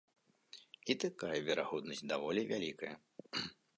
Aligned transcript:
І 0.93 0.95
такая 1.03 1.37
верагоднасць 1.49 2.03
даволі 2.13 2.41
вялікая. 2.53 2.95